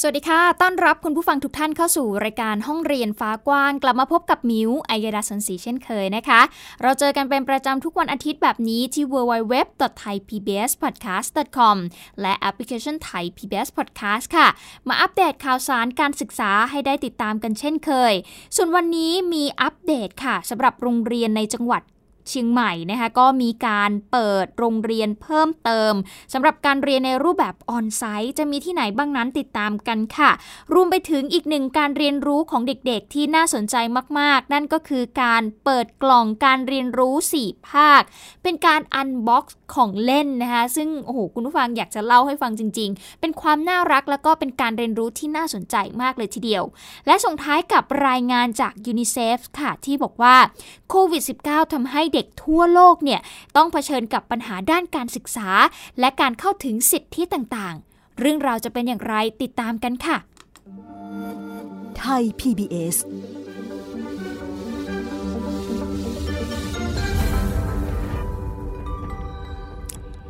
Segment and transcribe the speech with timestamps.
[0.00, 6.40] สวัสดีค่ะ ต้อนรับคุณผู้ฟังทุกท่านเข้าสู่รายการห้องเรียนฟ้ากว้าง กลับมาพบกับมิวไอยดาสันสีเช่นเคยนะคะ
[6.82, 11.76] เราเจอกันเป็นประจำทุกวันอาทิตย์แบบนี้ที่ www.thaipbspodcast.com
[12.20, 14.48] และแอปพลิเคชัน Thai PBS Podcast ค่ะ
[14.88, 18.12] มาอัปเดตข่าวสารการศึกษาให้ได้ติดตามกันเช่นเคย
[18.56, 21.82] ส่วนวันนี้มีอัปเดตค่ะสำหรับโรงเรียนในจังหวัด
[22.28, 25.92] เชียงใหม่นะคะก็มีการเปิดโรงเรียนเพิ่มเติม
[26.32, 30.30] สำหรับการเรียนในรูปแบบออนไซต์จะมีที่ไหนบ้างนั้นติดตามกันค่ะ
[30.74, 33.76] รวมไปถึงอีกหนึ่งการเรียนรู้ของเด็กๆ ที่น่าสนใจ
[34.18, 38.02] มากๆ นั่นก็คือการเปิดกล่องการเรียนรู้ 4 ภาค
[38.42, 46.64] เป็นการ unbox ของเล่นนะคะซึ่งโอ้โหคุณผู้ฟังอยากจะเล่าให้ฟังจริง ๆ เป็นความน่ารักแล้วก็เป็นการเรียนรู้ที่น่าสนใจมากเลยทีเดียว
[47.06, 50.36] และส่งท้ายกับรายงานจากยูนิเซฟค่ะที่บอกว่า
[50.90, 53.20] โควิด -19 ทำให้เด็กทั่วโลกเนี่ย
[53.56, 55.48] ต้องเผชิญกับปัญหาด้านการศึกษา
[56.00, 60.16] และการเข้าถึงสิทธิต่างๆ เรื่องราวจะเป็นอย่างไรติดตามกันค่ะ
[61.98, 62.96] ไทย PBS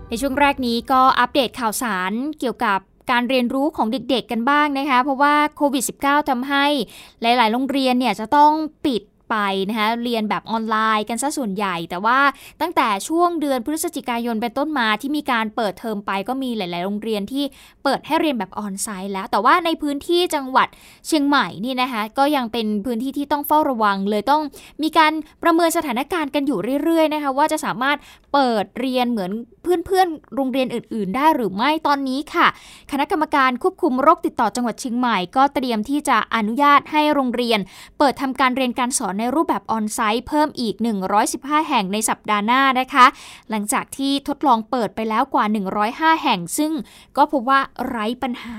[0.08, 2.78] ในช่วงแรกนี้ก็อัปเดตข่าวสารเกี่ยวกับ
[3.10, 6.66] การเรียนรู้ของเด็กๆกันบ้างนะคะ เพราะว่าโควิด -19 ทำให้
[7.22, 8.52] หลาย ๆ โรงเรียนเนี่ยจะต้อง
[8.86, 9.36] ปิด ไป
[9.68, 12.18] นะคะเรียนแบบออนไลน์กันซะส่วนใหญ่ แต่ว่า
[12.60, 17.44] ตั้งแต่ช่วงเดือนพฤศจิกายนเป็นต้นมาที่มีการเปิดเทอมไปก็มีหลาย ๆ โรงเรียนที่
[17.84, 20.68] เปิดให้เรียนแบบออนไซต์แล้ว แต่ว่าในพื้นที่จังหวัด
[21.06, 24.42] เชียงใหม่นี่นะคะก็ยังเป็นพื้นที่ที่ต้องเฝ้าระวังเลยต้อง
[24.82, 27.96] มีการประเมินสถานการณ์กันอยู่เรื่อย ๆ นะคะว่าจะสามารถ
[28.36, 29.30] เปิดเรียนเหมือน
[29.62, 32.46] เพื่อนๆโรงเรียนอื่น ๆ ได้หรือไม่ตอนนี้ค่ะ
[32.90, 37.60] คณะกรรมการควบคุมโรคติดต่อจังหวัดเชียงใหม่ ก็เตรียมที่จะอนุญาตให้โรงเรียน
[37.98, 40.74] เปิดทำการเรียนการสอนในรูปแบบออนไซต์เพิ่มอีก
[41.22, 43.06] 115 แห่งในสัปดาห์หน้านะคะ
[43.50, 45.44] หลังจากที่ทดลองเปิดไปแล้วกว่า
[45.84, 46.72] 105 แห่ง ซึ่ง
[47.16, 48.58] ก็พบว่าไร้ปัญหา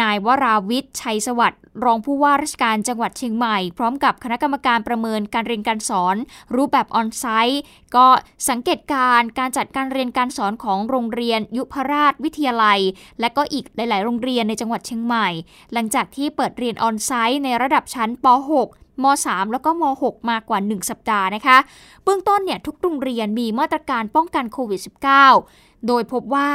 [0.00, 6.16] นายวราวิทย์ชัยสวัสดิ์ รองผู้ว่าราชการจังหวัดเชียงใหม่ พร้อมกับคณะกรรมการประเมินการเรียนการสอน
[6.56, 7.62] รูปแบบออนไซต์
[7.96, 8.06] ก็
[8.48, 12.80] สังเกตการการจัดการเรียนการสอนของโรงเรียน ยุพราชวิทยาลัย
[13.20, 15.28] และก็อีกหลาย ๆ โรงเรียนในจังหวัดเชียงใหม่
[15.72, 18.26] หลังจากที่เปิดเรียนออนไซต์ในระดับชั้นป
[18.64, 21.58] .6 ม .3 แล้วก็ม .6 มากว่า 1 สัปดาห์นะคะ
[22.04, 26.48] เบื้องต้นเนี่ยทุกโรงเรียนมีมาตรการป้องกันโควิด -19 โดยพบว่า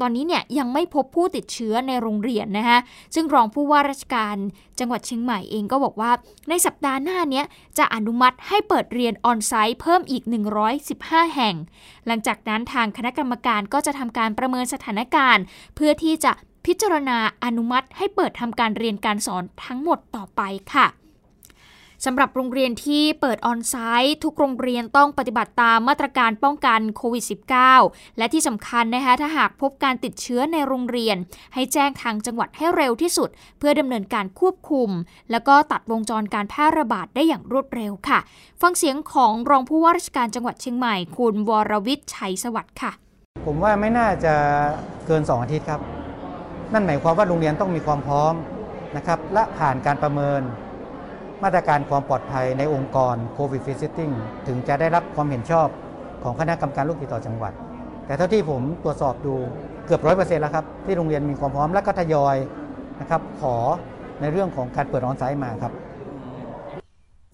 [0.00, 2.78] ตอนนี้เนี่ยยังไม่พบผู้ติดเชื้อในโรงเรียนนะคะ
[3.14, 4.36] ซึ่งรองผู้ว่าราชการ
[4.78, 6.12] จังหวัดเชียงใหม่เองก็บอกว่า
[6.48, 7.42] ในสัปดาห์หน้านี้
[7.78, 10.22] จะอนุมัติให้เปิดเรียนออนไซต์เพิ่มอีก
[10.78, 11.54] 115 แห่ง
[12.06, 15.44] หลังจากนั้นทางคณะกรรมการก็จะทำการประเมินสถานการณ์
[15.74, 16.32] เพื่อที่จะ
[16.66, 20.42] พิจารณาอนุมัติให้เปิดทำการเรียนการสอนทั้งหมดต่อไป
[20.74, 20.86] ค่ะ
[22.04, 27.24] สำหรับโรงเรียนที่เปิดออนไซต์ทุกโรงเรียนต้องปฏิบัติตามมาตรการป้องกันโควิด
[27.70, 31.16] -19 และที่สำคัญนะคะถ้าหากพบการติดเชื้อในโรงเรียน
[31.54, 33.28] ให้แจ้งทางจังหวัดให้เร็วที่สุด
[33.58, 34.90] เพื่อดำเนินการควบคุม
[35.30, 38.18] แล้วก็ตัดวงจรการแพร่ระบาดได้อย่างรวดเร็วค่ะ
[38.62, 42.92] ฟังเสียงของรองผู้ว่าราชการจังหวัดเชียงใหม่ คุณวรวิทย์ชัยสวัสดิ์ค่ะ
[43.46, 44.34] ผมว่าไม่น่าจะ
[45.06, 45.80] เกิน 2 อาทิตย์ครับ
[46.72, 48.34] นั่นหมายความว่าโรงเรียนต้องมีความพร้อม
[48.96, 50.42] นะครับและผ่านการประเมิน
[51.42, 54.14] มาตรการความปลอดภัยในองค์กรโควิดฟิสติ i n g
[54.46, 55.68] ถึงจะได้รับความเห็นชอบ
[56.22, 57.52] ของคณะกรรมการลูกติดต่อจังหวัด
[58.06, 59.34] แต่เท่าที่ผมตรวจสอบดู
[59.86, 62.36] เกือบร้อยเปอร์เซ็นต์แล้วครับ ที่โรงเรียนมีความพร้อมและก็ทยอย
[63.00, 63.56] นะครับขอ
[64.20, 65.72] ในเรื่องของการเปิดออนไซต์มาครับ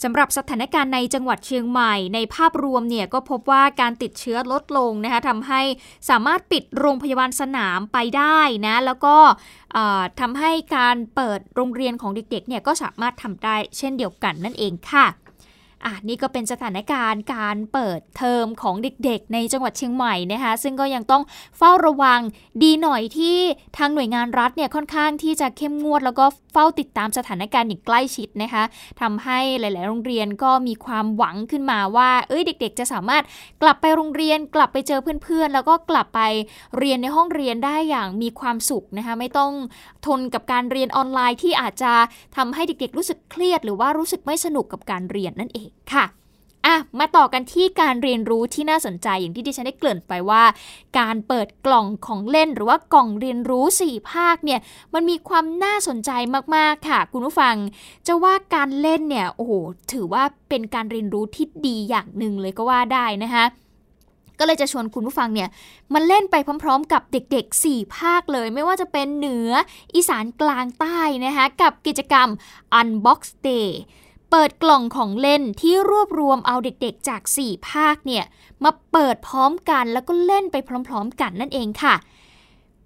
[0.05, 5.63] สำหรับสถานการณ์ในจังหวัดเชียงใหม่ ในภาพรวมเนี่ยก็พบว่าการติดเชื้อลดลงนะคะทำให้
[6.11, 9.17] สามารถปิดโรงพยาบาลสนามไปได้นะแล้วก็
[10.21, 15.07] ทำให้การเปิดโรงเรียนของเด็กๆเนี่ยก็สามารถทำได้เช่นเดียวกันนั่นเองค่ะ
[15.85, 21.23] อะนี่ก็เป็นสถานการณ์การเปิดเทอมของเด็กๆ ในจังหวัดเชียงใหม่นะคะซึ่งก็ยังต้อง
[21.59, 22.21] เฝ้าระวัง
[22.63, 23.37] ดีหน่อยที่
[23.79, 28.63] ทางหน่วยงานรัฐเนี่ยค่อนข้างที่จะเข้มงวด แล้วก็เฝ้าติดตามสถานการณ์อย่างใกล้ชิดนะคะ
[29.01, 33.25] ทำให้หลาย ๆ โรงเรียนก็มีความหวังขึ้นมาว่า เอ้ยเด็ก ๆ จะสามารถ
[33.63, 36.21] กลับไปโรงเรียนกลับไปเจอเพื่อน ๆ แล้วก็กลับไป
[36.79, 39.53] เรียนในห้องเรียนได้อย่างมีความสุขนะคะไม่ต้อง
[40.07, 41.93] ทนกับการเรียนออนไลน์ที่อาจจะ
[42.37, 46.05] ทำให้เด็ก ๆ รู้สึกเครียด หรือว่ารู้สึกไม่สนุกกับการเรียนนั่นเองค่ะ
[46.67, 50.43] อะมาต่อกันที่การเรียนรู้ที่น่าสนใจอย่างที่ดิฉันได้เกริ่นไปว่า
[50.99, 54.61] การเปิดกล่องของเล่นหรือว่ากล่องเรียนรู้ 4 ภาคเนี่ย
[54.95, 56.11] มันมีความน่าสนใจ
[56.57, 57.55] มากๆค่ะ คุณผู้ฟัง
[58.07, 59.53] จะว่าการเล่นเนี่ยโอ้โห
[59.93, 63.45] ถือว่าเป็นการเรียนรู้ที่ดีอย่างหนึ่งเลยก็ว่าได้นะคะ
[64.39, 65.49] ก็เลยจะชวนคุณผู้ฟังเนี่ย
[65.95, 69.51] มาเล่นไปพร้อม ๆ กับเด็ก ๆ 4 ภาคเลย ไม่ว่าจะเป็นเหนือ
[69.95, 72.29] อีสานกลางใต้นะคะกับกิจกรรม
[72.79, 73.69] Unbox Day
[74.31, 78.25] เปิดกล่องของเล่นที่รวบรวมเอาเด็กๆจาก 4 ภาคเนี่ย
[78.65, 80.57] มาเปิดพร้อมกันแล้วก็เล่นไป
[80.89, 81.95] พร้อมๆกันนั่นเองค่ะ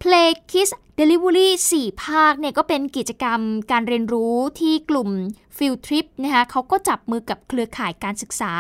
[0.03, 1.49] Play Kids Delivery
[1.79, 5.11] 4 ภาคเนี่ยก็เป็นกิจกรรมการเรียนรู้ที่กลุ่ม
[5.57, 8.53] Field Trip นะคะเขาก็จับมือกับเครือข่ายการศึกษา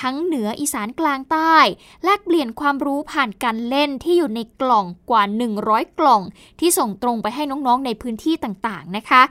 [0.00, 1.56] ทั้งเหนืออีสานกลางใต้
[2.04, 5.22] แลกเปลี่ยนความรู้ผ่านการเล่นที่อยู่ในกล่องกว่า
[5.60, 6.22] 100 กล่อง
[6.60, 9.22] ที่ส่งตรงไปให้น้องๆในพื้นที่ต่างๆนะคะ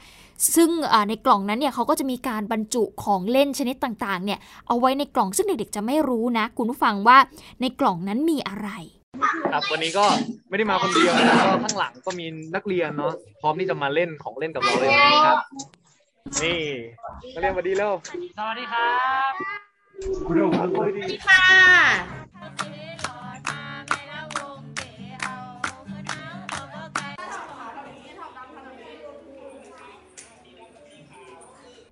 [0.56, 0.70] ซึ่ง
[1.10, 7.18] ในกล่องนั้นเนี่ยเขาก็จะมีการบรรจุของเล่นชนิดต่างๆเนี่ยเอาไว้ในกล่องซึ่งเด็กๆจะไม่รู้นะ คุณผู้ฟังว่า
[7.62, 8.70] ในกล่องนั้นมีอะไร
[9.54, 10.06] ครับวันนี้ก็
[10.50, 15.38] ไม่ได้มาคนเดียวนะก็ข้างหลังก็มีนักเรียนเนาะพร้อมที่จะมาเล่นของเล่นกับเราเลยนะครับ
[16.44, 16.60] นี่
[17.34, 18.30] นักเรียนสวัสดีแล้วสวัสดี
[18.72, 18.92] ครั
[19.32, 19.34] บ
[20.28, 21.04] คุณสวัสดี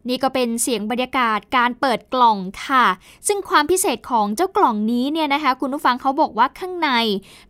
[0.09, 2.85] นี่ก็เป็นเสียงบรรยากาศการเปิดกล่องค่ะ
[3.27, 6.89] ซึ่งความพิเศษของเจ้ากล่องนี้เนี่ยนะคะ คุณผู้ฟังเขาบอกว่าข้างใน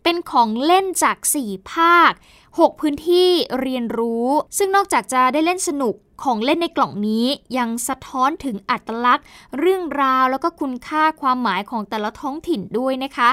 [0.04, 2.12] เป็นของเล่นจาก 4 ภาค
[2.46, 3.30] 6 พื้นที่
[3.62, 4.28] เรียนรู้
[4.58, 7.26] ซึ่งนอกจากจะได้เล่นสนุกของเล่นในกล่องนี้
[7.58, 9.26] ยังสะท้อนถึงอัตลักษณ์
[9.60, 13.30] เรื่องราวแล้วก็คุณค่าความหมายของแต่ละท้องถิ่นด้วยนะคะ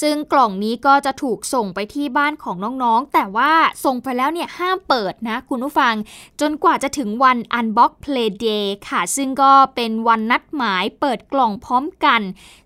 [0.00, 3.52] ซึ่งกล่องนี้ก็จะถูกส่งไปที่บ้านของน้องๆ แต่ว่า
[3.84, 5.94] ส่งไปแล้วเนี่ยห้ามเปิดนะคุณผู้ฟัง
[6.40, 12.20] จนกว่าจะถึงวัน Unbox Play Day ค่ะ ซึ่งก็เป็นวันนัดหมายเปิดกล่องพร้อมกัน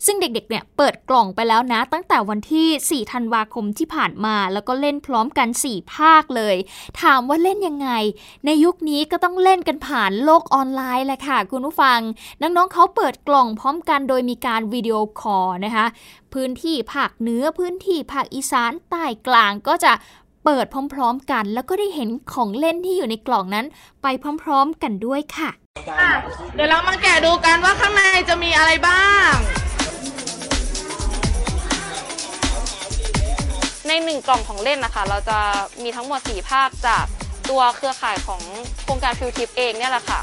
[0.04, 6.56] ซึ่งเด็กๆเนี่ยเปิดกล่องไปแล้วนะ ตั้งแต่วันที่ 4 ธันวาคมที่ผ่านมา แล้วก็เล่นพร้อมกัน 4 ภาคเลย
[7.00, 7.90] ถามว่าเล่นยังไง
[8.44, 11.98] ในยุคนี้ก็ต้องเล่นกันผ่านโลกออนไลน์แหละค่ะ คุณผู้ฟัง
[12.40, 15.86] น้องๆเขาเปิดกล่องพร้อมกัน โดยมีการวิดีโอคอลนะคะ
[16.36, 19.92] พื้นที่ภาคเหนือพื้นที่ภาคอีสานใต้กลางก็จะ
[20.44, 20.64] เปิด
[20.94, 23.66] พร้อม ๆ กัน แล้วก็ได้เห็นของเล่นที่อยู่ในกล่องนั้น
[24.02, 24.06] ไป
[24.42, 25.50] พร้อม ๆ กันด้วยค่ะ
[26.54, 29.32] เดี๋ยวเรามาแกะดูกันว่าข้างในจะมีอะไรบ้าง
[33.86, 35.38] ในหนึ่งกล่องของเล่นนะคะ เราจะ
[35.82, 37.04] มีทั้งหมด 4 ภาคจาก
[37.50, 38.42] ตัวเครือข่ายของ
[38.82, 40.20] โครงการฟิวทิปเองเนี่ยแหละค่ะ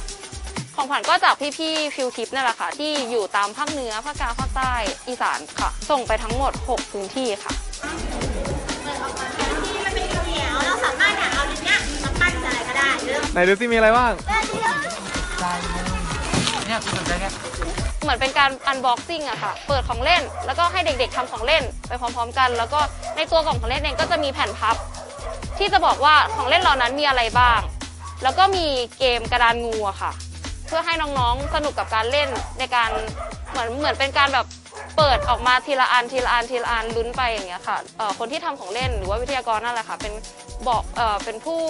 [0.78, 4.74] ของขวัญก็จากพี่ๆฟิวทิปนี่แหละค่ะ ที่อยู่ตามภาคเหนือภาคกลางภาคใต้
[5.08, 7.54] อีสานค่ะ ส่งไปทั้งหมด 6 พื้นที่ค่ะ
[10.66, 12.90] เราสามารถเอาเนี้ยมาปั้นอะไรก็ได้
[13.34, 14.12] ไหนดูสิมีอะไรบ้าง
[16.68, 17.34] เนี่ยคุณสนใจเนี่ย
[18.04, 22.80] เหมือนเป็นการอันบ็อกซิ่งอะค่ะ เปิดของเล่น แล้วก็ให้เด็กๆทำของเล่นไปพร้อมๆกัน แล้วก็
[23.16, 24.76] ในตัวกล่องของเล่นเองก็จะมีแผ่นพับ
[25.58, 27.60] ที่จะบอกว่าของเล่นเหล่านั้นมีอะไรบ้าง
[28.24, 28.66] แล้วก็มี
[28.98, 30.12] เกมกระดานงูอะค่ะ
[30.68, 32.30] เพื่อให้น้องๆสนุกกับการเล่น
[32.60, 32.90] ในการ
[33.52, 34.46] เหมือนเหมือนเป็นการแบบ
[34.98, 37.78] เปิดออกมาทีละอันทีละอันทีละอันลุ้นไปอย่างเงี้ยค่ะ
[38.20, 40.14] คนที่ทำของเล่นหรือว่าวิทยากรนั่นแหละค่ะ เป็น
[40.68, 41.62] บอกเอ่อเป็นผู้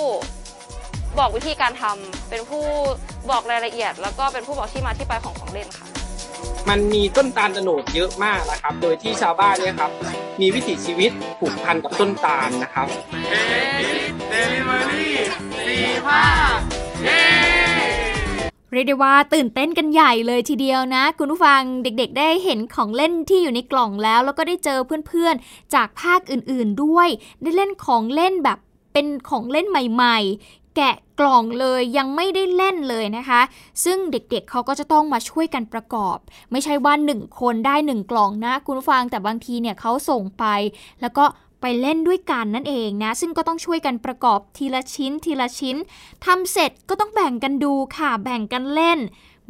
[1.19, 2.63] บอกวิธีการทำเป็นผู้
[3.31, 5.87] บอกรายละเอียด แล้วก็เป็นผู้บอกที่มาที่ไปของของเล่นค่ะ
[6.69, 9.91] มันมีต้นตาลตโนดเยอะมากนะครับ โดยที่ชาวบ้านเนี่ยครับ
[10.41, 12.87] มีวิถีชีวิตผูกพันกับต้นตาลนะครับ
[13.29, 15.13] เเดลิเวอรี่
[15.65, 16.23] สี่ภา
[16.57, 16.86] ค
[18.77, 27.07] เรียกได้ว่าตื่นเต้นกันใหญ่เลยทีเดียวนะ คุณผู้ฟังเด็กๆ ได้เห็นของเล่นที่อยู่ในกล่องแล้ว แล้วก็ได้เจอเพื่อนๆ จากภาคอื่นๆด้วย
[27.41, 28.57] ได้เล่นของเล่นแบบ
[28.93, 33.41] เป็นของเล่นใหม่ๆ แกะกล่องเลยยังไม่ได้เล่นเลยนะคะ
[33.83, 36.17] ซึ่งเด็กๆเเขาก็จะต้องมาช่วยกันประกอบ
[36.51, 40.45] ไม่ใช่ว่าหนึ่งคนได้หนึ่งกล่องนะ คุณผู้ฟังแต่บางทีเนี่ยเขาส่งไป
[41.01, 41.25] แล้วก็
[41.61, 45.75] ไปเล่นด้วยกันนั่นเองนะ ซึ่งก็ต้องช่วยกันประกอบทีละชิ้นทีละชิ้น
[46.25, 48.99] ทำเสร็จก็ต้องแบ่งกันดูค่ะ แบ่งกันเล่น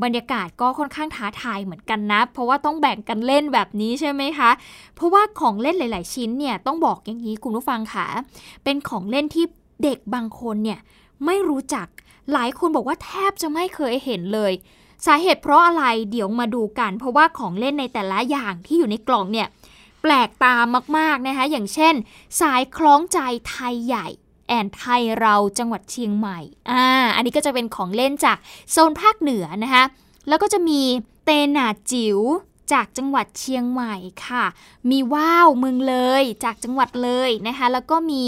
[0.04, 4.50] บรรยากาศก็ค่อนข้างท้าทายเหมือนกันนะ เพราะว่าต้องแบ่งกันเล่นแบบนี้ใช่ไหมคะ
[4.96, 8.06] เพราะว่าของเล่นหลาย ๆ ชิ้นเนี่ยต้องบอกอย่างนี้คุณผู้ฟังค่ะ
[8.64, 9.46] เป็นของเล่นที่
[9.84, 10.80] เด็กบางคนเนี่ย
[11.26, 11.88] ไม่รู้จัก
[12.34, 14.54] หลายคนบอกว่าแทบจะไม่เคยเห็นเลย
[15.06, 19.48] สาเหตุเพราะอะไรเดี๋ยวมาดูกัน เพราะว่าของเล่นในแต่ละอย่างที่อยู่ในกล่องเนี่ย
[20.08, 20.56] ปลกตา
[20.98, 21.96] มากๆนะคะ อย่างเช่น
[22.42, 24.08] สายคล้องใจไทยใหญ่
[24.48, 26.40] แอนไทยเราจังหวัดเชียงใหม่
[26.72, 26.86] อ่า
[27.16, 28.38] อันนี้ก็จะเป็นของเล่นจาก
[28.72, 29.84] โซนภาคเหนือนะคะ
[30.28, 30.82] แล้วก็จะมี
[31.26, 32.20] เตนาจิ๋ว
[32.74, 33.96] จากจังหวัดเชียงใหม่
[34.28, 34.46] ค่ะ
[34.90, 38.24] มีว้าวเมืองเลยจากจังหวัดเลยนะคะ แล้วก็มี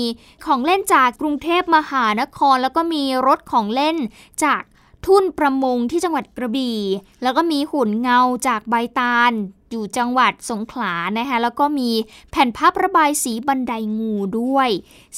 [0.45, 3.97] ของเล่นจากกรุงเทพมหานคร แล้วก็มีรถของเล่น
[4.43, 4.61] จาก
[5.05, 6.79] ทุ่นประมงที่จังหวัดกระบี่
[7.23, 9.33] แล้วก็มีหุ่นเงาจากใบตาล
[9.71, 11.89] อยู่จังหวัดสงขลานะคะแล้วก็มี
[12.31, 14.69] แผ่นภาพระบายสีบันไดงูด้วย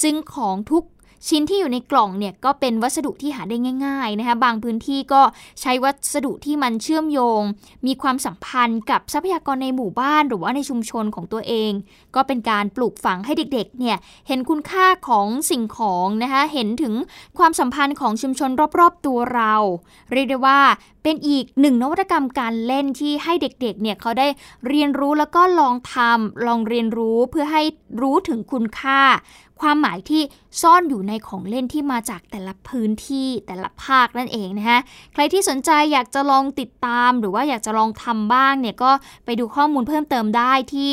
[0.01, 0.84] ซึ่งของทุก
[1.27, 5.21] ชิ้นที่อยู่ในกล่องเนี่ยก็เป็นวัสดุที่หาได้ง่าย ๆนะคะ บางพื้นที่ก็
[5.61, 7.41] ใช้วัสดุที่มันเชื่อมโยง
[7.87, 11.71] มีความสัมพันธ์กับทรัพยากรในหมู่บ้านหรือว่าในชุมชนของตัวเอง
[12.15, 13.97] ก็เป็นการปลูกฝังให้เด็กๆเนี่ย
[14.27, 16.93] เห็นคุณค่าของสิ่งของนะคะเห็นถึง
[17.37, 18.49] ความสัมพันธ์ของชุมชน
[18.79, 19.53] รอบๆตัวเรา
[20.11, 20.59] เรียกได้ว่า
[21.03, 24.27] เป็นอีกหนึ่งนวัตกรรมการเล่นที่ให้เด็กๆเนี่ยเขาได้
[24.67, 27.63] เรียนรู้แล้วก็ลองทำลองเรียนรู้เพื่อให้
[28.01, 29.01] รู้ถึงคุณค่า
[29.61, 30.21] ความหมายที่
[30.61, 34.79] ซ่อนอยู่ในของเล่นที่มาจากแต่ละพื้นที่แต่ละภาคนั่นเองนะคะ
[35.13, 38.91] ใครที่สนใจอยากจะลองติดตาม หรือว่าอยากจะลองทำบ้างเนี่ยก็
[39.25, 40.89] ไปดูข้อมูลเพิ่มเติมได้ที่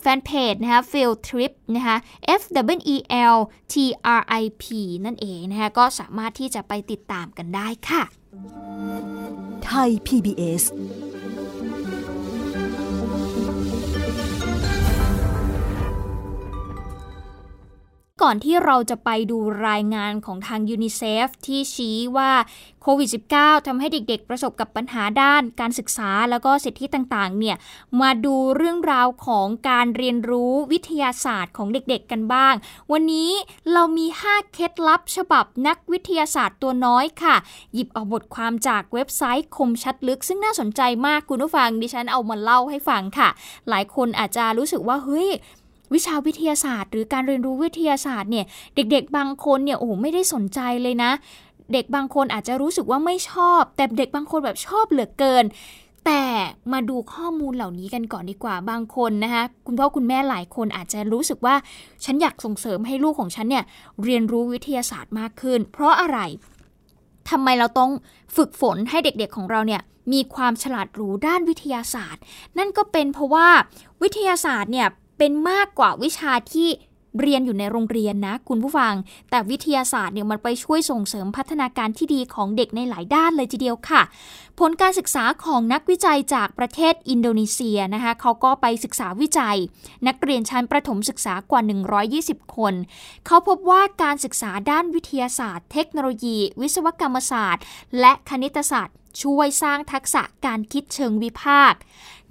[0.00, 1.96] แฟนเพจนะคะ Field Trip นะคะ
[2.40, 2.42] F
[2.76, 2.96] W E
[3.34, 3.38] L
[3.72, 3.74] T
[4.18, 4.64] R I P
[5.04, 8.02] นั่นเองนะคะก็สามารถที่จะไปติดตามกันได้ค่ะ
[9.64, 10.62] ไทย PBS
[18.22, 22.32] ก่อนที่เราจะไปดูรายงานของทางยูนิเซฟที่ชี้ว่า
[22.82, 27.56] โควิด -19 ทำให้เด็กๆ ประสบกับปัญหาด้านการศึกษาแล้วก็สิทธิต่างๆ เนี่ย
[28.00, 32.54] มาดูเรื่องราวของการเรียนรู้วิทยาศาสตร์ของเด็กๆ กันบ้าง
[32.92, 33.30] วันนี้
[33.72, 37.36] เรามี 5 เคล็ดลับฉบับนักวิทยาศาสตร์ตัวน้อยค่ะ
[37.74, 43.28] หยิบเอาบทความจากเว็บไซต์คมชัดลึก ซึ่งน่าสนใจมากคุณผู้ฟังดิฉันเอามาเล่าให้ฟังค่ะ
[43.68, 45.30] หลายคนอาจจะรู้สึกว่าเฮ้ย
[45.94, 51.10] วิชาวิทยาศาสตร์ หรือการเรียนรู้วิทยาศาสตร์เนี่ยเด็ก ๆ บางคนเนี่ยโอ้ไม่ได้สนใจเลยนะ
[51.72, 55.44] เด็กบางคนอาจจะรู้สึกว่าไม่ชอบ แต่เด็กบางคนแบบชอบเหลือเกิน
[56.06, 56.24] แต่
[56.72, 61.54] มาดูข้อมูลเหล่านี้กันก่อนดีกว่าบางคนนะคะคุณพ่อคุณแม่หลายคนอาจจะรู้สึกว่า
[62.04, 63.64] ฉันอยากส่งเสริมให้ลูกของฉันเนี่ย
[64.04, 66.18] เรียนรู้วิทยาศาสตร์มากขึ้น เพราะอะไร
[67.30, 67.90] ทำไมเราต้อง
[68.36, 69.82] ฝึกฝนให้เด็กๆของเราเนี่ย
[70.12, 72.22] มีความฉลาดรู้ด้านวิทยาศาสตร์
[72.58, 73.48] นั่นก็เป็นเพราะว่า
[74.02, 76.68] วิทยาศาสตร์เนี่ย เป็นมากกว่าวิชาที่
[77.20, 78.94] เรียนอยู่ในโรงเรียนนะคุณผู้ฟัง
[79.30, 84.02] แต่วิทยาศาสตร์เนี่ยมันไปช่วยส่งเสริมพัฒนาการที่ดีของเด็กในหลายด้านเลยทีเดียวค่ะ
[84.60, 89.56] ผลการศึกษาของนักวิจัยจากประเทศอินโดนีเซียนะคะเขาก็ไปศึกษาวิจัย
[90.06, 91.62] นักเรียนชั้นประถมศึกษากว่า
[92.28, 92.74] 120 คน
[93.26, 97.62] เขาพบว่าการศึกษาด้านวิทยาศาสตร์ เทคโนโลยี วิศวกรรมศาสตร์
[98.00, 101.80] และคณิตศาสตร์ช่วยสร้างทักษะการคิดเชิงวิพากษ์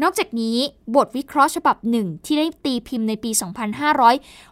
[0.01, 0.57] นอกจากนี้
[0.95, 3.31] บทวิเคราะห์ฉบับหนึ่งที่ได้ตีพิมพ์ในปี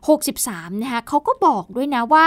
[0.01, 2.25] 2563 นะคะเขาก็บอกด้วยนะว่า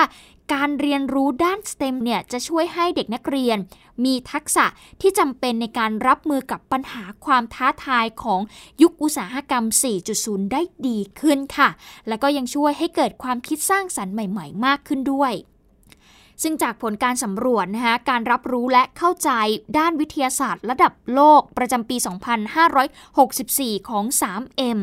[0.54, 3.58] การเรียนรู้ด้าน STEM เนี่ยจะช่วยให้เด็กนักเรียน
[4.04, 4.66] มีทักษะ
[5.00, 8.40] ที่จำเป็นในการรับมือกับปัญหาความท้าทายของ
[8.82, 9.64] ยุคอุตสาหกรรม
[10.08, 11.68] 4.0 ได้ดีขึ้นค่ะ
[12.08, 15.32] แล้วก็ยังช่วยให้เกิดความคิดสร้างสรรค์ใหม่ ๆ มากขึ้นด้วย
[16.42, 19.30] ซึ่งจากผลการสำรวจนะคะการรับรู้และเข้าใจ
[19.78, 21.96] ด้านวิทยาศาสตร์ ระดับโลกประจำปี
[22.92, 24.80] 2564 ของ 3M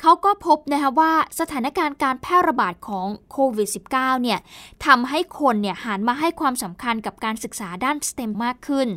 [0.00, 4.38] เขาก็พบนะคะว่าสถานการณ์การแพร่ระบาดของโควิด -19 เนี่ย
[4.86, 8.88] ทำให้คนเนี่ยหันมาให้ความสำคัญกับการศึกษาด้าน STEM มากขึ้น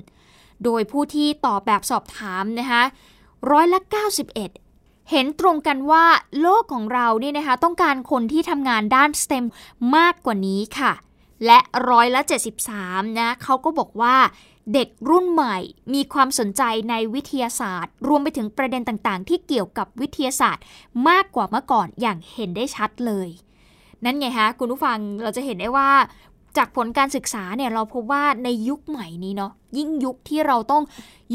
[0.63, 2.83] โดยผู้ที่ตอบแบบสอบถามนะคะ
[3.51, 3.79] ร้อยละ
[4.45, 6.05] 91เห็นตรงกันว่า
[6.41, 9.45] โลกของเราเนี่ยนะคะต้องการคนที่ทำงานด้าน STEM
[9.95, 10.91] มากกว่านี้ค่ะ
[11.45, 12.21] และร้อยละ
[12.69, 14.15] 73 นะเขาก็บอกว่า
[14.73, 15.57] เด็กรุ่นใหม่
[15.93, 20.63] มีความสนใจในวิทยาศาสตร์ รวมไปถึงประเด็นต่างๆ ที่เกี่ยวกับวิทยาศาสตร์
[21.09, 23.29] มากกว่าเมื่อก่อนอย่างเห็นได้ชัดเลย
[24.05, 25.89] นั่นไงฮะคุณผู้ฟังเราจะเห็นได้ว่า
[26.57, 30.83] จากผลการศึกษาเนี่ยเราพบว่าในยุคใหม่นี้เนาะยิ่งยุคที่เราต้อง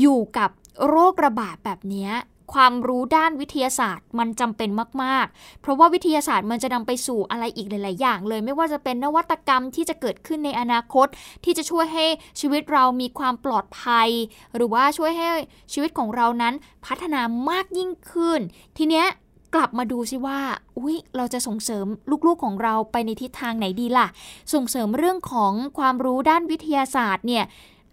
[0.00, 0.50] อยู่กับ
[0.88, 2.08] โรคระบาดแบบนี้
[2.52, 4.70] ความรู้ด้านวิทยาศาสตร์มันจำเป็น
[5.02, 11.06] มาก ๆ เพราะว่าวิทยาศาสตร์มันจะนำไปสู่อะไรอีกหลาย ๆ อย่าง เลยไม่ว่าจะเป็นนวัตกรรมที่จะเกิดขึ้นในอนาคต
[11.44, 12.06] ที่จะช่วยให้
[12.40, 14.08] ชีวิตเรามีความปลอดภัย
[14.54, 15.28] หรือว่าช่วยให้
[15.72, 16.54] ชีวิตของเรานั้น
[16.86, 17.20] พัฒนา
[17.50, 18.40] มากยิ่งขึ้น
[18.78, 19.06] ทีเนี้ย
[19.54, 20.40] กลับมาดูซิว่า
[20.78, 21.86] อุ้ยเราจะส่งเสริม
[22.26, 24.06] ลูกๆของเราไปในทิศทางไหนดีล่ะ
[24.54, 27.44] ส่งเสริมเรื่องของความรู้ด้านวิทยาศาสตร์เนี่ย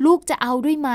[0.05, 0.91] ลูกจะเอาด้วยไหม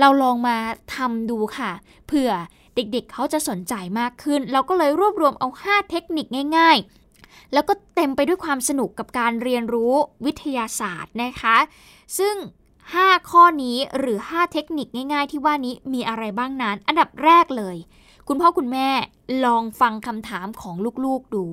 [0.00, 0.56] เราลองมา
[0.94, 1.70] ทำดูค่ะ
[2.06, 2.30] เผื่อ
[2.74, 6.26] เด็กๆเขาจะสนใจมากขึ้น เราก็เลยรวบรวมเอา 5 เทคนิค
[6.58, 6.76] ง่าย
[7.14, 9.94] ๆ แล้วก็เต็มไปด้วยความสนุกกับการเรียนรู้
[10.26, 11.56] วิทยาศาสตร์นะคะ
[12.18, 12.36] ซึ่ง
[12.82, 17.76] 5 ข้อนี้หรือ 5 เทคนิคง่าย ๆ ที่ว่านี้มีอะไรบ้างนั้น อันดับแรกเลย
[18.28, 18.88] คุณพ่อคุณแม่
[19.44, 21.44] ลองฟังคำถามของลูกๆดู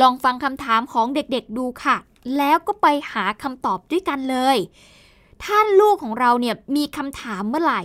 [0.00, 1.96] ลองฟังคำถามของเด็กๆดูค่ะ
[2.38, 4.56] แล้วก็ไปหาคำตอบด้วยกันเลย
[5.42, 7.82] ถ้าลูกของเราเนี่ยมีคำถามเมื่อไหร่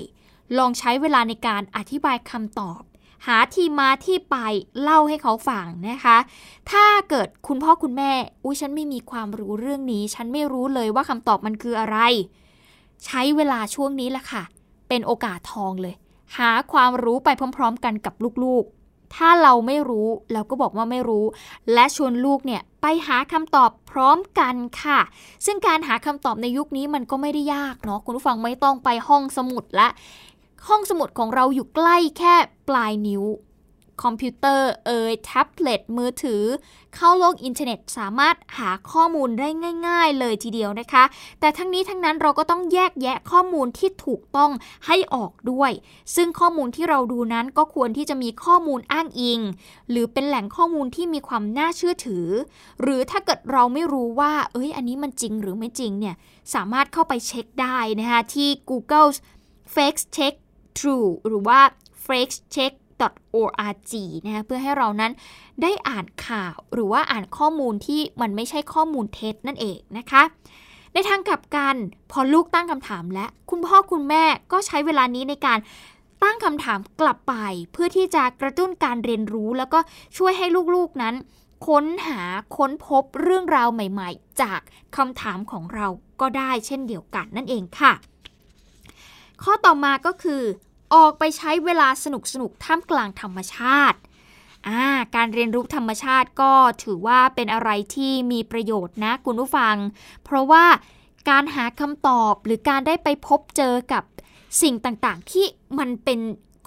[0.58, 2.82] ลองใช้เวลาในการอธิบายคำตอบ
[3.28, 4.36] หาที่มาที่ไป
[4.82, 6.18] เล่าให้เขาฟังนะคะ
[6.72, 8.12] ถ้าเกิดคุณพ่อคุณแม่
[8.44, 11.98] อุ้ยฉันไม่มีความรู้เรื่องนี้ ฉันไม่รู้เลยว่าคำตอบมันคืออะไร
[13.06, 14.44] ใช้เวลาช่วงนี้แหละค่ะ
[14.88, 15.96] เป็นโอกาสทองเลย
[16.38, 18.14] หาความรู้ไปพร้อม ๆ กันกับ
[18.44, 21.26] ลูกๆ ถ้าเราไม่รู้เราก็บอกว่าไม่รู้
[21.74, 25.00] และชวนลูกเนี่ยไปหาคำตอบพร้อมกันค่ะ
[25.46, 29.88] ซึ่งการหาคำตอบในยุคนี้มันก็ไม่ได้ยากเนาะคุณผู้ฟังไม่ต้องไปห้องสมุดละ
[30.68, 32.36] ห้องสมุดของเราอยู่ใกล้แค่
[32.68, 33.26] ปลายนิ้ว
[34.04, 36.44] คอมพิวเตอร์เอ่ยแท็บเล็ตมือถือ
[36.96, 39.50] เข้าโลกอินเทอร์เน็ตสามารถหาข้อมูลได้
[39.88, 41.04] ง่าย ๆ เลยทีเดียวนะคะ
[41.40, 44.52] แต่ทั้งนี้ทั้งนั้นเราก็ต้องแยกแยะข้อมูลที่ถูกต้อง
[44.86, 45.72] ให้ออกด้วย
[46.16, 49.40] ซึ่งข้อมูลที่เราดูนั้นก็ควรที่จะมีข้อมูลอ้างอิง
[49.90, 52.28] หรือเป็นแหล่งข้อมูลที่มีความน่าเชื่อถือ
[52.82, 56.16] หรือถ้าเกิดเราไม่รู้ว่า เอ้ย อันนี้มันจริงหรือไม่จริงเนี่ย
[56.54, 59.10] สามารถเข้าไปเช็คได้นะคะที่ Google
[59.76, 60.36] Fake Check
[60.78, 61.60] True หรือว่า
[62.06, 62.74] Fake Check
[63.36, 63.94] org
[64.26, 65.12] นะคะเพื่อให้เรานั้น
[65.62, 70.24] ได้อ่านข่าวหรือว่าอ่านข้อมูลที่มันไม่ใช่ข้อมูลเท็จนั่นเองนะคะ
[70.94, 71.76] ในทางกลับกัน
[72.12, 75.60] พอลูกตั้งคำถามและคุณพ่อคุณแม่ก็ใช้เวลานี้ในการ
[76.24, 77.34] ตั้งคำถามกลับไป
[77.72, 79.80] เพื่อที่จะกระตุ้นการเรียนรู้แล้วก็
[80.18, 81.16] ช่วยให้ลูกๆนั้น
[81.68, 82.22] ค้นหา
[82.58, 84.60] ค้นพบเรื่องราวใหม่ๆ จาก
[84.98, 85.88] คำถามของเรา
[86.22, 87.94] ก็ได้เช่นเดียวกันนั่นเองค่ะ
[89.44, 90.42] ข้อต่อมาก็คือ
[90.94, 94.82] ออกไปใช้เวลาสนุกสนุกท่ามกลางธรรมชาติา
[95.16, 96.54] การเรียนรู้ธรรมชาติก็
[96.84, 99.76] ถือว่าเป็นอะไรที่มีประโยชน์นะคุณผู้ฟัง
[100.24, 100.66] เพราะว่า
[101.30, 104.04] การหาคำตอบหรือการได้ไปพบเจอกับ
[104.62, 105.46] สิ่งต่างๆ ที่
[105.80, 106.20] มันเป็น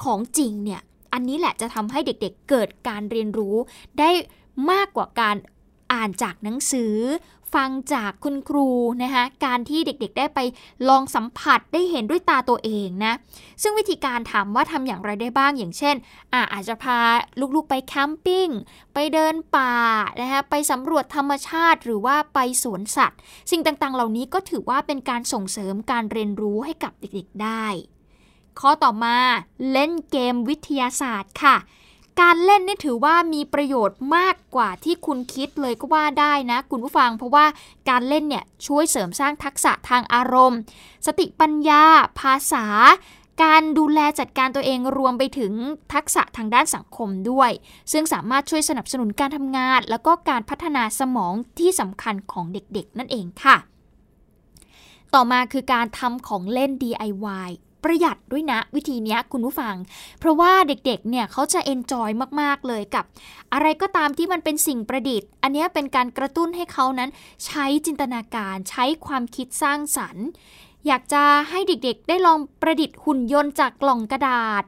[0.02, 3.56] ของจริงเนี่ย อันนี้แหละจะทำให้เด็กๆเเกิดการเรียนรู้
[3.98, 4.10] ได้
[4.70, 5.36] มากกว่าการ
[5.92, 6.94] อ่านจากหนังสือ
[7.54, 8.68] ฟังจากคุณครู
[9.02, 10.40] นะคะการที่เด็กๆได้ไป
[10.88, 13.14] ลองสัมผัสได้เห็นด้วยตาตัวเองนะ
[13.62, 15.96] ซึ่งวิธีการถามว่าทำอย่างไรได้บ้างอย่างเช่น
[16.32, 16.98] อาอาจจะพา
[17.54, 18.48] ลูกๆไปแคมปิ้ง
[18.94, 19.76] ไปเดินป่า
[20.20, 23.18] นะคะไปสำรวจธรรมชาติ หรือว่าไปสวนสัตว์
[23.50, 27.66] สิ่งต่างๆ เหล่านี้ก็ถือว่าเป็นการส่งเสริมการเรียนรู้ให้กับเด็กๆได้
[28.60, 29.16] ข้อต่อมา
[29.72, 31.56] เล่นเกมวิทยาศาสตร์ค่ะ
[32.20, 37.46] การเล่นนี่ถือว่ามีประโยชน์มากกว่าที่คุณคิดเลยก็ว่าได้นะ คุณผู้ฟังเพราะว่า
[37.88, 40.58] การเล่นเนี่ยช่วยเสริมสร้างทักษะทางอารมณ์
[41.06, 41.82] สติปัญญา
[42.20, 42.66] ภาษา
[43.42, 45.52] การดูแลจัดการตัวเองรวมไปถึง
[45.94, 47.50] ทักษะทางด้านสังคมด้วย
[47.92, 53.56] ซึ่งสามารถช่วยสนับสนุนการทำงาน แล้วก็การพัฒนาสมองที่สำคัญของเด็กๆ นั่นเองค่ะ
[55.14, 57.50] ต่อมาคือการทำของเล่น DIY
[57.84, 59.74] ประหยัดด้วยนะ วิธีนี้คุณผู้ฟัง
[60.18, 63.04] เพราะว่าเด็กๆ เนี่ยเขาจะเอนจอยมากๆเลยกับ
[63.52, 67.10] อะไรก็ตามที่มันเป็นสิ่งประดิษฐ์ อันนี้เป็นการกระตุ้นให้เขานั้น
[67.46, 70.26] ใช้จินตนาการใช้ความคิดสร้างสรรค์
[70.86, 74.64] อยากจะให้เด็กๆ ได้ลองประดิษฐ์หุ่นยนต์จากกล่องกระดาษ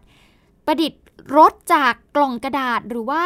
[0.67, 1.02] ประดิษฐ์
[1.37, 3.25] รถจากกล่องกระดาษหรือว่า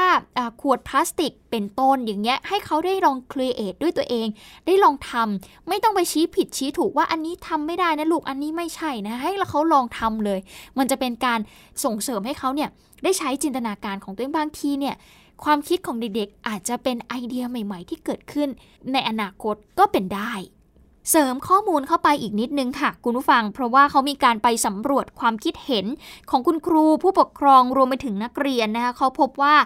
[0.60, 4.26] ขวดพลาสติกเป็นต้นอย่างเงี้ยให้เขาได้ลองครีเอทด้วยตัวเอง
[4.66, 10.40] ได้ลองทำไม่ต้องไปชี้ผิดชี้ถูกว่าอันนี้ทำไม่ได้นะลูกอันนี้ไม่ใช่นะให้เขาลองทำเลย
[10.78, 11.40] มันจะเป็นการ
[11.84, 12.70] ส่งเสริมให้เขาเนี่ย
[13.04, 14.94] ได้ใช้จินตนาการของตัวเองบางทีเนี่ย
[15.44, 18.48] ความคิดของเด็กๆ อาจจะเป็นไอเดียใหม่ ๆ ที่เกิดขึ้น
[18.92, 20.32] ในอนาคตก็เป็นได้
[21.10, 25.86] เสริมข้อมูลเข้าไปอีกนิดนึงค่ะ คุณผู้ฟัง เพราะว่าเขามีการไปสำรวจความคิดเห็น
[26.30, 29.56] ของคุณครูผู้ปกครองรวมไปถึงนักเรียนนะคะเขาพบว่า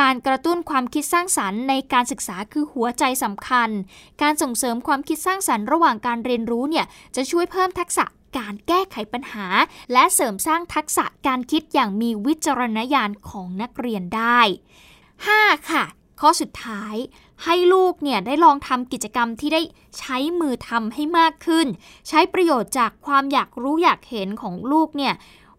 [0.00, 3.70] การกระตุ้นความคิดสร้างสรรค์ในการศึกษาคือหัวใจสำคัญ
[4.22, 6.86] การส่งเสริมความคิดสร้างสรรค์ระหว่างการเรียนรู้เนี่ย
[7.16, 8.04] จะช่วยเพิ่มทักษะ
[8.38, 9.46] การแก้ไขปัญหา
[9.92, 14.40] และเสริมสร้างทักษะการคิดอย่างมีวิจารณญาณของนักเรียนได้
[15.04, 15.70] 5.
[15.70, 15.84] ค่ะ
[16.20, 16.94] ข้อสุดท้าย
[17.44, 19.62] ให้ลูกเนี่ยได้ลองทำกิจกรรมที่ได้
[19.98, 21.66] ใช้มือทำให้มากขึ้น
[22.08, 25.14] ใช้ประโยชน์จากความอยากรู้อยากเห็นของลูกเนี่ย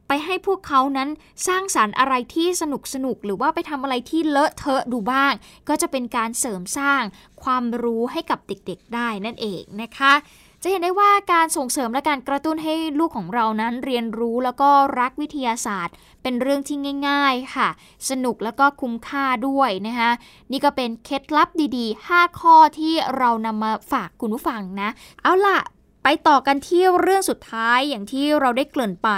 [0.08, 1.10] ไปให้พวกเขานั้น
[1.48, 5.34] สร้างสารรค์อะไรที่สนุกสนุกหรือว่าไปทำอะไรที่เลอะเทอะดูบ้าง
[5.70, 7.04] ก็จะเป็นการเสริมสร้าง
[7.44, 10.14] ความรู้ให้กับเด็กๆได้นั่นเองนะคะ
[10.64, 14.70] จะเห็นได้ว่าการส่งเสริมและการกระตุ้นให้ลูกของเรานั้นเรียนรู้แล้วก็
[15.00, 17.68] รักวิทยาศาสตร์ เป็นเรื่องที่ง่าย ๆค่ะ
[18.10, 20.12] สนุกแล้วก็คุ้มค่าด้วยนะคะ
[20.52, 24.90] นี่ก็เป็นเคล็ดลับดีๆ 5 ข้อที่เรานำมาฝากคุณผู้ฟังนะ
[25.22, 25.60] เอาล่ะ
[26.04, 29.10] ไปต่อกันที่เรื่องสุดท้ายอย่างที่เราได้เกริ่นไป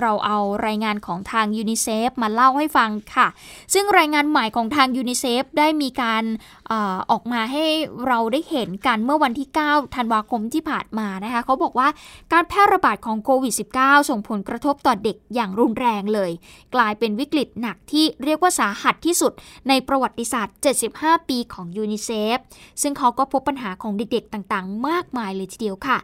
[0.00, 3.26] เราเอารายงานของทางยูนิเซฟมาเล่าให้ฟังค่ะ
[3.74, 6.24] ซึ่งรายงานใหม่ของทางยูนิเซฟได้มีการ
[6.70, 7.64] ออกมาให้
[8.06, 11.88] เราได้เห็นกันเมื่อวันที่ 9 ธันวาคมที่ผ่านมานะคะเขาบอกว่า
[12.32, 16.30] การแพร่ระบาดของโควิด -19 ส่งผลกระทบต่อเด็กอย่างรุนแรงเลย
[16.74, 19.32] กลายเป็นวิกฤตหนักที่เรียกว่าสาหัสที่สุด
[19.68, 20.56] ในประวัติศาสตร์
[20.92, 22.36] 75 ปีของยูนิเซฟ
[22.82, 25.98] ซึ่งเขาก็พบปัญหาของเด็กๆต่างๆ มากมายเลยทีเดียวค่ะ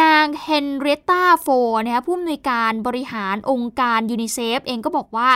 [0.00, 1.46] นางเฮนเรตตาโฟ
[1.84, 5.30] นะคะผู้อำนวยการบริหารองค์การยูนิเซฟเองก็บอกว่า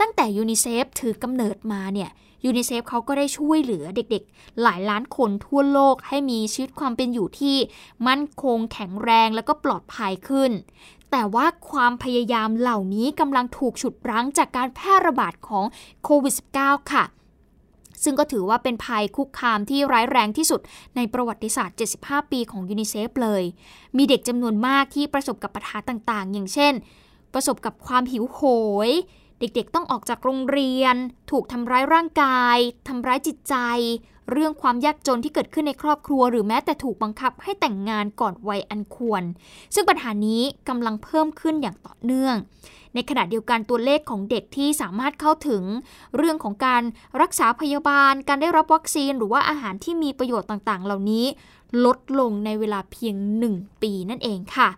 [0.00, 2.10] ตั้งแต่ยูนิเซฟถือกำเนิดมาเนี่ย
[2.44, 7.56] ยูนิเซฟเขาก็ได้ช่วยเหลือเด็กๆ หลายล้านคนทั่วโลกให้มีชีวิตความเป็นอยู่ที่
[8.06, 10.50] มั่นคงแข็งแรงแล้วก็ปลอดภัยขึ้น
[11.10, 15.64] แต่ว่าความพยายามเหล่านี้กำลังถูกฉุดรั้งจากการแพร่ระบาดของ
[16.04, 17.04] โควิด -19 ค่ะ
[18.04, 20.60] ซึ่งก็ถือว่าเป็นภัยคุกคามที่ร้ายแรงที่สุด
[20.96, 23.42] ในประวัติศาสตร์ 75 ปีของยูนิเซฟเลย
[23.96, 26.72] มีเด็กจำนวนมากที่ประสบกับปัญหาต่างๆ อย่างเช่น
[27.34, 28.40] ประสบกับความหิวโห
[28.88, 28.90] ย
[29.40, 30.96] เด็กๆ ต้องออกจากโรงเรียน
[31.30, 32.56] ถูกทำร้ายร่างกาย
[32.88, 33.54] ทำร้ายจิตใจ
[34.30, 39.22] เรื่องความยากจนที่เกิดขึ้นในครอบครัว หรือแม้แต่ถูกบังคับให้แต่งงานก่อนวัยอันควร
[39.74, 42.34] ซึ่งปัญหานี้กำลังเพิ่มขึ้นอย่างต่อเนื่อง
[42.94, 45.62] ในขณะเดียวกันตัวเลขของเด็กที่สามารถเข้าถึง
[46.16, 46.82] เรื่องของการ
[47.20, 51.26] รักษาพยาบาล การได้รับวัคซีน หรือว่าอาหารที่มีประโยชน์ต่างๆ เหล่านี้
[51.84, 53.14] ลดลงในเวลาเพียง
[53.50, 54.68] 1 ปีนั่นเองค่ะ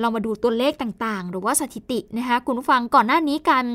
[0.00, 3.66] เรามาดูตัวเลขต่างๆ หรือว่าสถิตินะคะคุณผู้ฟังก่อนหน้านี้การ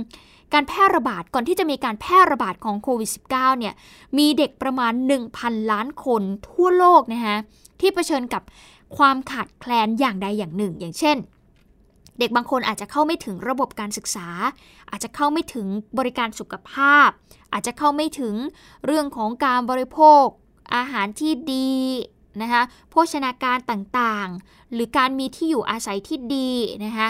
[0.53, 3.73] การแพร่ระบาดก่อนที่จะมีการแพร่ระบาดของโควิด -19 เนี่ย
[4.17, 4.93] มีเด็กประมาณ
[5.31, 7.35] 1,000 ล้านคนทั่วโลกนะคะ
[7.79, 8.43] ที่เผชิญกับ
[8.97, 11.17] ความขาดแคลนอย่างใดอย่างหนึ่ง อย่างเช่น
[12.19, 14.27] เด็กบางคนอาจจะเข้าไม่ถึงระบบการศึกษา
[14.91, 17.09] อาจจะเข้าไม่ถึงบริการสุขภาพ
[17.53, 18.35] อาจจะเข้าไม่ถึง
[18.85, 20.25] เรื่องของการบริโภค
[20.75, 21.69] อาหารที่ดี
[22.41, 26.51] นะคะโภชนาการต่างๆ หรือการมีที่อยู่อาศัยที่ดี
[26.85, 27.09] นะคะ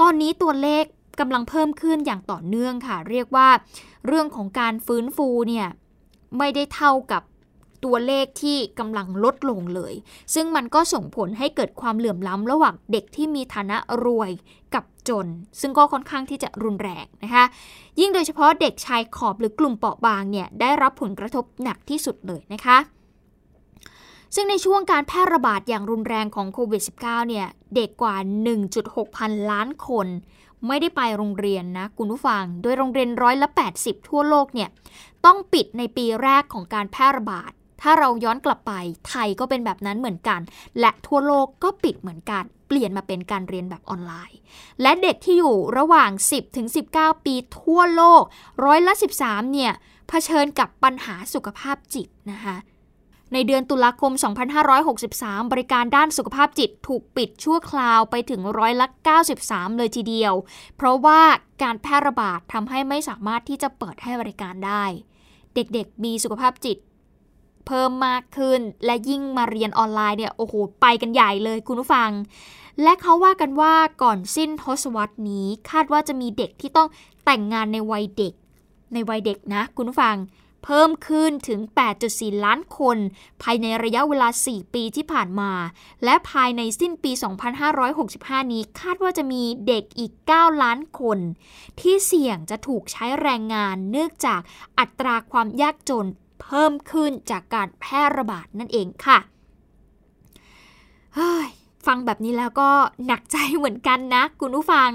[0.00, 0.84] ตอนนี้ตัวเลข
[1.20, 3.48] กำลังเพิ่มขึ้นอย่างต่อเนื่องค่ะ เรียกว่า
[4.06, 5.66] เรื่องของการฟื้นฟูเนี่ย
[6.38, 7.22] ไม่ได้เท่ากับ
[7.84, 9.94] ตัวเลขที่กำลังลดลงเลย
[10.34, 14.30] ซึ่งมันก็ส่งผลให้เกิดความเหลื่อมล้ำระหว่างเด็กที่มีฐานะรวย
[14.74, 15.26] กับจน
[15.60, 17.44] ซึ่งก็ค่อนข้างที่จะรุนแรงนะคะ
[18.00, 22.78] ยิ่งโดยเฉพาะเด็กชายขอบหรือกลุ่มเปราะบางเนี่ยได้รับผลกระทบหนักที่สุดเลยนะคะ
[24.34, 28.16] ซึ่งในช่วงการแพร่ระบาดอย่างรุนแรงของโควิด -19 เนี่ย เด็กกว่า
[28.66, 30.06] 1.6 พันล้านคน
[30.66, 34.68] ไม่ได้ไปโรงเรียนนะคุณผู้ฟัง โดยโรงเรียนร้อยละ 80 ทั่วโลกเนี่ย
[35.24, 37.50] ต้องปิดในปีแรกของการแพร่ระบาด
[37.82, 38.72] ถ้าเราย้อนกลับไป
[39.08, 40.40] ไทยก็เป็นแบบนั้นเหมือนกัน
[40.80, 44.38] และทั่วโลกก็ปิดเหมือนกัน เปลี่ยนมาเป็นการเรียนแบบออนไลน์
[44.82, 48.22] และเด็กที่อยู่ระหว่าง 10ถึง19 ปีทั่วโลก
[48.64, 48.92] ร้อยละ
[49.24, 49.72] 13 เนี่ย
[50.08, 52.56] เผชิญกับปัญหาสุขภาพจิตนะคะ
[53.32, 54.12] ในเดือนตุลาคม
[54.82, 58.86] 2563 บริการด้านสุขภาพจิตถูกปิดชั่วคราวไปถึงร้อยละ
[59.32, 60.34] 93 เลยทีเดียว
[60.76, 61.20] เพราะว่า
[61.62, 64.84] การแพร่ระบาดทำให้ไม่สามารถที่จะเปิดให้บริการได้
[65.54, 66.78] เด็กๆ มีสุขภาพจิต
[67.66, 72.10] เพิ่มมากขึ้นและยิ่งมาเรียนออนไลน์เนี่ยโอ้โหไปกันใหญ่เลยคุณผู้ฟัง
[72.82, 76.88] และเขาว่ากันว่าก่อนสิ้นทศวรรษนี้คาดว่าจะมีเด็กที่ต้อง
[77.24, 78.34] แต่งงานในวัยเด็ก
[78.94, 80.16] ในวัยเด็กนะคุณผู้ฟัง
[80.64, 81.60] เพิ่มขึ้นถึง
[82.02, 82.98] 8.4 ล้านคน
[83.42, 85.52] ภายในระยะเวลา 4 ปีที่ผ่านมา
[86.04, 87.12] และภายในสิ้นปี
[87.82, 91.18] 2565 นี้คาดว่าจะมีเด็กอีก 9 ล้านคน
[91.80, 94.40] ที่เสี่ยงจะถูกใช้แรงงานเนื่องจาก
[94.78, 96.06] อัตราความยากจน
[96.42, 99.18] เพิ่มขึ้นจากการแพร่ระบาดนั่นเองค่ะ
[101.86, 102.70] ฟังแบบนี้แล้วก็
[103.06, 104.88] หนักใจเหมือนกันนะ คุณผู้ฟัง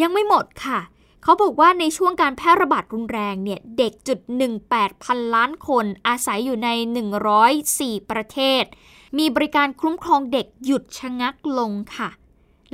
[0.00, 0.78] ยังไม่หมดค่ะ
[1.26, 4.18] เขาบอกว่าในช่วงการแพร่ระบาดรุนแรงเนี่ย เด็กจุด
[4.62, 6.68] 18 พันล้านคนอาศัยอยู่ใน
[7.40, 8.64] 104 ประเทศ
[9.18, 12.08] มีบริการคุ้มครองเด็กหยุดชะงักลงค่ะ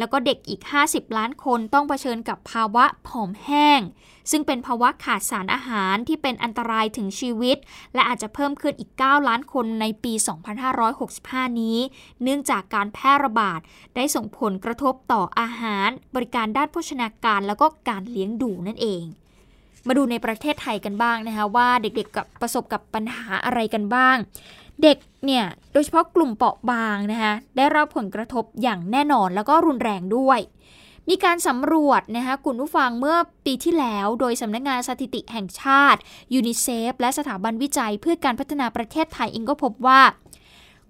[0.01, 0.61] แล้วก็เด็กอีก
[0.91, 3.81] 50 ล้านคนต้องเผชิญกับภาวะผอมแห้ง
[4.31, 7.57] ซึ่งเป็นภาวะขาดสารอาหารที่เป็นอันตรายถึงชีวิต
[7.95, 10.13] และอาจจะเพิ่มขึ้นอีก 9 ล้านคนในปี
[10.87, 11.79] 2565 นี้
[12.23, 13.61] เนื่องจากการแพร่ระบาด
[13.97, 19.05] ได้ส่งผลกระทบต่ออาหาร บริการด้านโภชนาการแล้วก็การเลี้ยงดูนั่นเอง
[19.87, 24.17] มาดูในประเทศไทยกันบ้างนะคะว่าเด็กๆกับประสบกับปัญหาอะไรกันบ้าง
[24.83, 30.41] เด็กเนี่ยโดยเฉพาะกลุ่มเปราะบางนะคะได้รับผลกระทบอย่างแน่นอนแล้วก็รุนแรงด้วย
[31.09, 33.17] มีการสำรวจนะคะคุณผู้ฟังเมื่อ
[33.47, 36.01] ปีที่แล้วโดยสำนักงงานสถิติแห่งชาติ
[36.35, 40.01] ยูนิเซฟและสถาบันวิจัยเพื่อการพัฒนาประเทศไทยเองก็พบว่า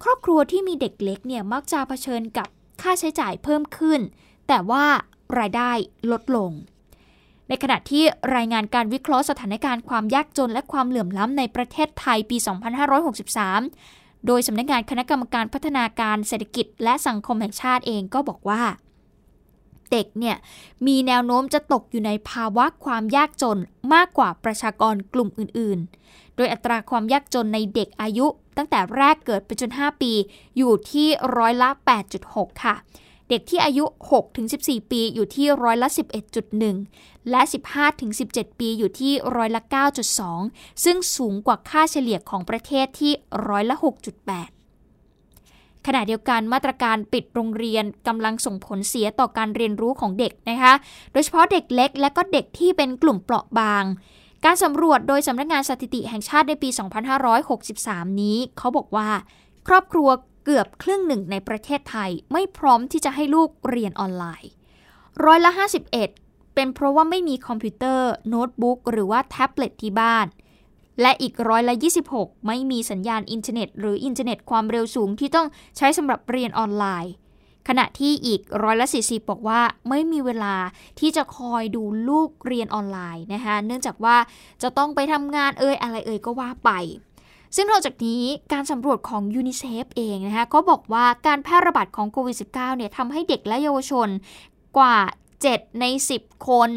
[0.02, 2.48] ครอบครัวที่มีเด็กเล็กเนี่ยมักจะเผชิญกับ
[2.82, 4.00] ค่าใช้จ่ายเพิ่มขึ้น
[4.48, 4.84] แต่ว่า
[5.38, 5.70] รายได้
[6.10, 6.50] ลดลง
[7.50, 8.04] ในขณะที่
[8.36, 12.36] รายงานการวิเคราะห์สถานการณ์ความยากจนและความเหลื่อมล้ำในประเทศไทยปี
[13.32, 18.62] 2563 โดยสำนักงานคณะกรรมการพัฒนาการเศรษฐกิจ และสังคมแห่งชาติเองก็บอกว่า
[19.92, 20.36] เด็กเนี่ย
[20.86, 23.58] มีแนวโน้มจะตกอยู่ในภาวะความยากจน
[23.94, 30.12] มากกว่าประชากรกลุ่มอื่น ๆ โดยอัตราความยากจนในเด็กอายุตั้งแต่แรกเกิดไปจน 5 ปี
[30.56, 31.68] อยู่ที่ร้อยละ
[32.16, 32.74] 8.6 ค่ะ
[33.30, 33.84] เด็กที่อายุ
[34.38, 35.88] 6-14 ปีอยู่ที่ร้อยละ
[36.58, 37.40] 11.1 และ
[38.00, 39.62] 15-17 ปีอยู่ที่ร้อยละ
[40.22, 43.12] 9.2 ซึ่งสูงกว่าค่าเฉลี่ยของประเทศที่
[43.48, 43.76] ร้อยละ
[44.80, 50.74] 6.8ขณะเดียวกันมาตรการปิดโรงเรียนกำลังส่งผลเสียต่อการเรียนรู้ของเด็กนะคะ
[51.12, 53.84] โดยเฉพาะเด็กเล็ก และก็เด็กที่เป็นกลุ่มเปราะบาง
[54.44, 56.68] การสำรวจโดยสำนักงานสถิติแห่งชาติในปี
[57.44, 59.08] 2563 นี้ เขาบอกว่า
[59.68, 60.08] ครอบครัว
[60.44, 64.50] เกือบครึ่งหนึ่งในประเทศไทยไม่พร้อมที่จะให้ลูกเรียนออนไลน์
[65.24, 65.50] ร้อยละ
[66.02, 70.26] 51 เป็นเพราะว่าไม่มีคอมพิวเตอร์ โน้ตบุ๊ก หรือว่าแท็บเล็ตที่บ้าน
[71.00, 71.74] และอีกร้อยละ
[72.10, 77.12] 26 ไม่มีสัญญาณอินเทอร์เน็ต หรืออินเทอร์เน็ตความเร็วสูงที่ต้องใช้สำหรับเรียนออนไลน์
[77.68, 80.54] ขณะที่อีกร้อยละ 40 บอกว่าไม่มีเวลา
[81.00, 84.16] ที่จะคอยดูลูกเรียนออนไลน์นะคะเนื่องจากว่า
[84.62, 86.70] จะต้องไปทำงานเอ่ยอะไรเอ่ยก็ว่าไป
[87.56, 94.08] ซึ่งนอกจากนี้การสำรวจของยูนิเซฟเองนะคะก็บอกว่าการแพร่ระบาดของโควิด -19 เนี่ยทำให้เด็กและเยาวชน
[94.78, 94.96] กว่า
[95.38, 95.84] 7 ใน
[96.16, 96.70] 10 คน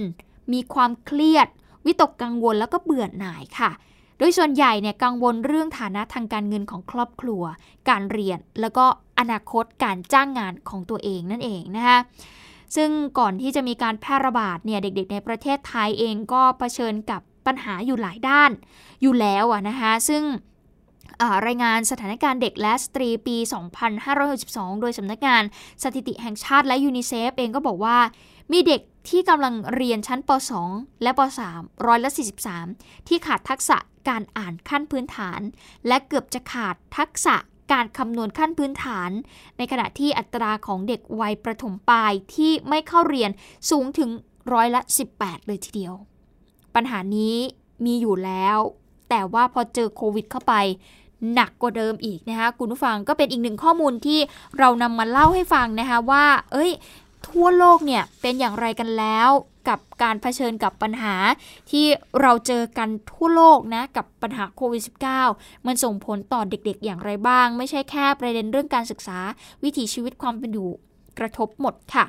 [0.54, 1.48] มีความเครียด
[1.86, 3.72] วิตกกังวลแล้วก็เบื่อหน่ายค่ะ
[4.18, 7.44] โดยส่วนใหญ่เนี่ยกังวลเรื่องฐานะทางการเงินของครอบครัว
[7.90, 8.86] การเรียนแล้วก็
[9.20, 12.00] อนาคตการจ้างงานของตัวเองนั่นเองนะคะ
[12.76, 18.52] ซึ่งก่อนที่จะมีการแพร่ระบาดเนี่ยเด็กๆ ในประเทศไทยเองก็เผชิญกับปัญหาอยู่หลายด้าน
[19.02, 20.24] อยู่แล้วอะนะคะซึ่ง
[21.48, 23.38] รายงานสถานการณ์เด็กและสตรีปี
[24.10, 25.44] 2562 โดยสำนักงาน
[25.84, 27.98] สถิติแห่งชาติและยูนิเซฟเองก็บอกว่า
[28.52, 30.30] มีเด็กที่กำลังเรียนชั้นป
[30.66, 32.12] .2 และป .3 ร้อยละ
[32.60, 33.78] 43 ที่ขาดทักษะ
[34.10, 35.40] การอ่านขั้นพื้นฐาน
[35.88, 37.36] และเกือบจะขาดทักษะ
[37.72, 39.12] การคำนวณขั้นพื้นฐาน
[39.58, 43.32] ในขณะที่อัตราของเด็กวัยประถมปลายที่ไม่เข้าเรียน
[43.70, 44.10] สูงถึง
[44.54, 44.82] ร้อยละ
[45.16, 45.94] 18 เลยทีเดียว
[46.76, 47.36] ปัญหานี้
[47.86, 48.58] มีอยู่แล้ว
[49.10, 50.54] แต่ว่าพอเจอโควิดเข้าไป
[51.34, 54.20] หนักกว่าเดิมอีกนะคะคุณผู้ฟังก็เป็นอีกหนึ่งข้อมูลที่
[54.60, 56.72] เรานำมาเล่าให้ฟังนะคะว่า เอ้ย
[57.28, 59.30] ทั่วโลกเนี่ยเป็นอย่างไรกันแล้ว
[59.70, 61.16] กับการเผชิญกับปัญหา
[61.72, 61.86] ที่
[62.22, 64.82] เราเจอกันทั่วโลกนะ กับปัญหาโควิด
[65.26, 69.20] -19 มันส่งผลต่อเด็กๆ อย่างไรบ้าง ไม่ใช่แค่ประเด็นเรื่องการศึกษา
[69.64, 70.70] วิถีชีวิตความเป็นอยู่
[71.20, 72.06] กระทบหมดค่ะ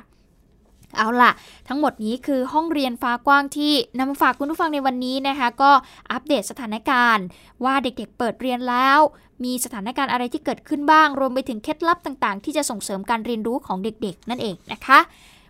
[0.97, 1.31] เอาล่ะ
[1.67, 5.71] ทั้งหมดนี้คือห้องเรียนฟ้ากว้างที่นำมาฝากคุณผู้ฟังในวันนี้นะคะ ก็
[6.11, 7.25] อัปเดตสถานการณ์
[7.65, 8.99] ว่าเด็กๆเปิดเรียนแล้ว
[9.43, 14.99] มีสถานการณ์อะไรที่เกิดขึ้นบ้าง รวมไปถึงเคล็ดลับต่างๆ ที่จะส่งเสริมการเรียนรู้ของเด็กๆ นั่นเองนะคะ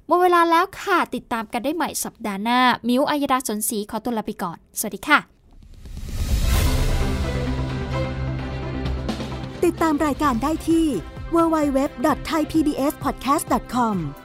[0.08, 5.20] หมดเวลาแล้วค่ะติดตามกันได้ใหม่สัปดาห์หน้า มิวอัยดาสนศรีขอตัวลาไปก่อน สวัสดีค่ะ
[9.66, 10.88] ติดตามรายการได้ที่
[11.36, 14.25] www.thaipbspodcast.com